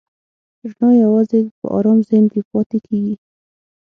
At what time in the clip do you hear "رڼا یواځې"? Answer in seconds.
0.69-1.39